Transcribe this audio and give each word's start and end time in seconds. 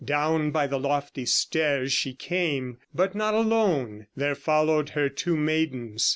Down 0.03 0.49
by 0.49 0.65
the 0.65 0.79
lofty 0.79 1.27
stairs 1.27 1.93
She 1.93 2.15
came, 2.15 2.79
but 2.91 3.13
not 3.13 3.35
alone; 3.35 4.07
there 4.15 4.33
followed 4.33 4.89
her 4.97 5.09
Two 5.09 5.37
maidens. 5.37 6.09